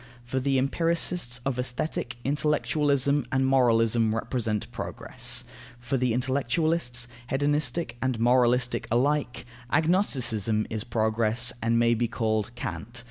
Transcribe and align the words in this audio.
For 0.23 0.39
the 0.39 0.57
empiricists 0.57 1.41
of 1.45 1.59
Aesthetic, 1.59 2.15
intellectualism 2.23 3.23
and 3.31 3.45
moralism 3.45 4.15
represent 4.15 4.71
progress; 4.71 5.43
for 5.77 5.95
the 5.95 6.11
intellectualists, 6.15 7.07
hedonistic 7.29 7.97
and 8.01 8.19
moralistic 8.19 8.87
alike, 8.89 9.45
agnosticism 9.71 10.65
is 10.71 10.83
progress 10.83 11.53
and 11.61 11.77
may 11.77 11.93
be 11.93 12.07
called 12.07 12.49
Kant. 12.55 12.99